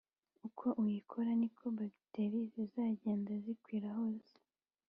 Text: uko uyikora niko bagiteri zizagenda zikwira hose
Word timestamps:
uko 0.47 0.65
uyikora 0.83 1.31
niko 1.39 1.65
bagiteri 1.77 2.37
zizagenda 2.51 3.31
zikwira 3.43 3.89
hose 3.97 4.35